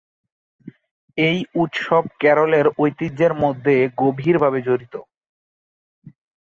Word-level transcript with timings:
এই 1.17 1.37
উৎসব 1.55 2.03
কেরলের 2.19 2.65
ঐতিহ্যের 2.77 3.33
মধ্যে 3.43 3.75
গভীরভাবে 3.97 4.59
জড়িত। 4.61 4.93